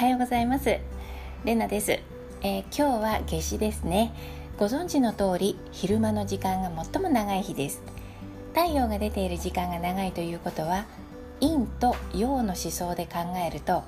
[0.00, 0.78] はようございます。
[1.44, 1.90] レナです、
[2.40, 4.14] えー、今日は夏至ですね。
[4.58, 7.82] ご存知の通り昼間の時間が最も長い日です。
[8.54, 10.86] 太陽が出ている時間が長いということは
[11.42, 13.82] 陰と陽の思想で考えると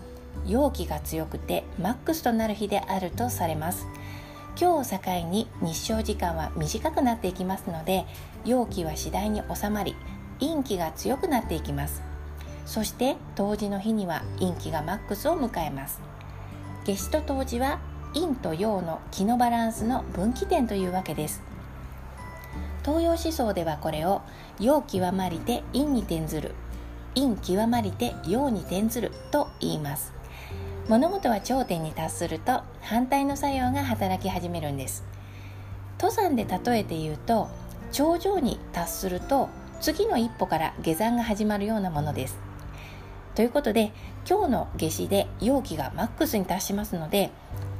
[0.46, 3.86] 陽気が強くてマックスとなる日であるとされます。
[4.60, 8.04] 今日を境に日照時間は短くなっていきますので
[8.44, 9.96] 陽気は次第に収まり
[10.40, 12.11] 陰気が強くなっていきます。
[12.64, 16.00] そして冬至の日には陰気がマックスを迎えます。
[16.84, 17.80] 夏至と冬至は
[18.14, 21.42] 陰と陽の気のバランスの分岐点というわけです。
[22.84, 24.22] 東洋思想ではこれを
[24.58, 26.54] 陽極まりて陰に転ずる
[27.14, 30.12] 陰極まりて陽に転ずると言います。
[30.88, 35.04] 物事は頂点に達すると反対の作用が働き始めるんです。
[35.98, 37.48] 登山で例えて言うと
[37.92, 39.48] 頂上に達すると
[39.80, 42.51] 次の一歩から下山が始まるようなものです。
[43.34, 43.92] ということで
[44.28, 47.30] 今日の夏至で陽気がマックスに達しますので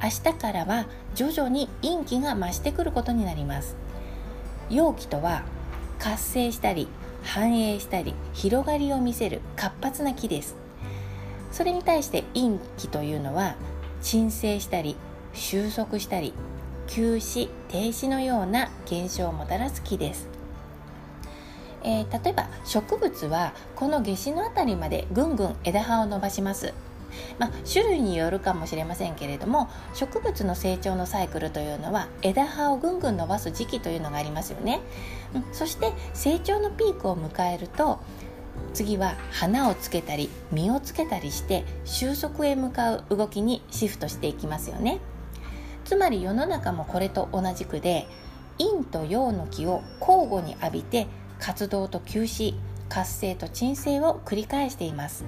[0.02, 3.77] 明日からは徐々に陰気が増してくることになります。
[4.70, 5.44] 陽気とは
[5.98, 6.88] 活性したり
[7.22, 10.56] 繁栄したり広がりを見せる活発な木です。
[11.52, 13.56] それに対して陰気というのは
[14.00, 14.96] 鎮静したり
[15.34, 16.32] 収束したり
[16.86, 20.28] 休止停止のような現象をもたらす木です。
[21.84, 26.72] えー、例えば植物はこの夏至の辺りまでぐんぐん枝葉を伸ばします。
[27.39, 34.80] まあ、種類によるかもしれませんけれども植物の成長のサイクルというのは枝葉をぐんぐん伸ばす時期というのがありますよね、
[35.34, 38.00] うん、そして成長のピークを迎えると
[38.74, 45.00] 次は花をつけたり実をつけたりして収束へ向かう動きにシフトしていきますよね
[45.84, 48.06] つまり世の中もこれと同じくで
[48.58, 51.06] 陰と陽の気を交互に浴びて
[51.42, 52.54] 活動と休止
[52.88, 55.24] 活性と鎮静を繰り返しています。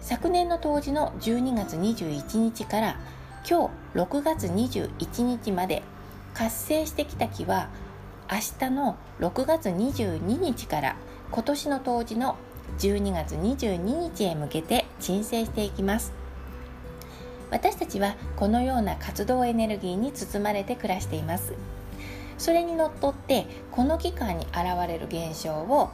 [0.00, 3.00] 昨年の冬至の12月21日から
[3.48, 5.82] 今日6月21日まで
[6.34, 7.68] 活性してきた木は
[8.30, 10.96] 明日の6月22日から
[11.32, 12.36] 今年の冬至の
[12.78, 16.12] 12月22日へ向けて鎮静していきます。
[17.50, 21.54] 私たちはこのような活動エネルギーに包まれて暮らしています。
[22.42, 24.56] それにのっとってこの期間に現
[24.88, 25.90] れる現象を、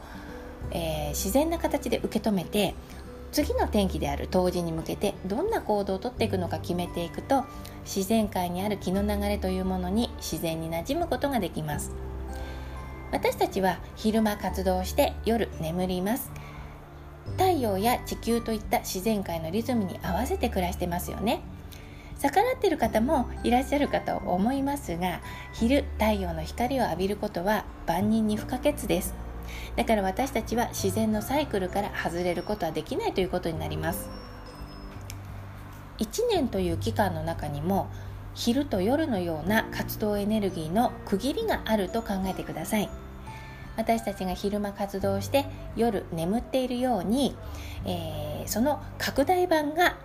[0.71, 2.73] えー、自然な形で受け止めて
[3.31, 7.45] 次の天気である冬至に向けてどんな行動をとっていくのか決めていくと
[7.83, 11.91] 自然界にある気の流れというものに自然に馴染むことができます。
[13.11, 16.31] 私たちは昼間活動して夜眠ります。
[17.37, 21.41] 太陽や地球といった自然界のリズムに合わせて暮らしてますよね。
[22.21, 25.21] 逆らってる方もいらっしゃるかと思いますが
[25.53, 29.13] 昼太陽の光を浴びることは万人に不可欠です。
[29.75, 34.09] だから私たちは自然のサイクルから外れることはできないということになります。
[35.99, 37.89] 1年という期間の中にも
[38.33, 42.89] 昼と夜のような活動エネルギーの区切りがあると考えてください。
[43.75, 45.45] 私たちが昼間活動して
[45.77, 47.35] 夜眠っているように、
[47.85, 49.95] えー、その拡大版が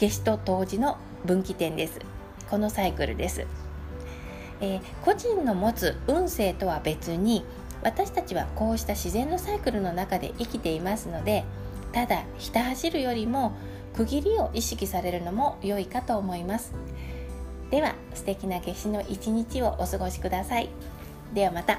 [0.00, 0.96] 夏至と冬至の
[1.26, 2.00] 分岐点です。
[2.48, 3.46] このサイクルです、
[4.62, 7.44] えー、個人の持つ運勢とは別に
[7.82, 11.44] 私たちはこうした自然のサイクルの中で生きていますので
[11.92, 13.52] ただひた走るよりも
[13.94, 16.72] 区切りを意識されるのも良いかと思います。
[17.70, 20.70] では素敵な夏至の一日をお過ごしください。
[21.34, 21.78] ではまた。